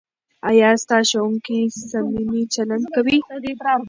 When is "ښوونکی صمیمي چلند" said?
1.09-2.85